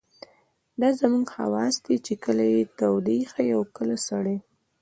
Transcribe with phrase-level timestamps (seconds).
[0.81, 4.37] دا زموږ حواس دي چې کله يې تودې ښيي او کله سړې.